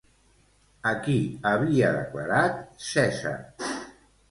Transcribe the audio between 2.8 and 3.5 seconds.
cèsar?